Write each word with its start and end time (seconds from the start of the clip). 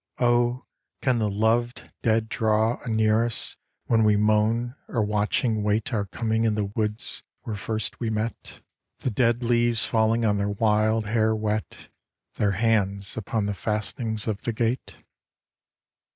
Oh! 0.17 0.65
can 1.03 1.19
the 1.19 1.29
loved 1.29 1.91
dead 2.01 2.27
draw 2.27 2.79
Anear 2.83 3.23
us 3.23 3.55
when 3.85 4.03
we 4.03 4.15
moan, 4.17 4.73
or 4.87 5.03
watching 5.05 5.61
wait 5.61 5.93
Our 5.93 6.05
coming 6.07 6.43
in 6.43 6.55
the 6.55 6.65
woods 6.75 7.21
where 7.43 7.55
first 7.55 7.99
we 7.99 8.09
met. 8.09 8.33
AN 8.33 8.33
OLD 8.33 8.45
PAIN 8.45 8.63
87 8.63 8.63
The 8.97 9.09
dead 9.11 9.43
leaves 9.43 9.85
falling 9.85 10.25
on 10.25 10.37
their 10.37 10.49
wild 10.49 11.05
hair 11.05 11.35
wet, 11.35 11.89
Their 12.33 12.53
hands 12.53 13.15
upon 13.15 13.45
the 13.45 13.53
fastenings 13.53 14.27
of 14.27 14.41
the 14.41 14.53
gate? 14.53 14.95